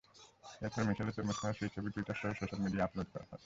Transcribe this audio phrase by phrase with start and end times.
[0.61, 3.39] এরপরে মিশেলের তরমুজ খাওয়ার সেই ছবি টুইটারসহ সোশ্যাল মিডিয়ায় আপলোড করা হয়।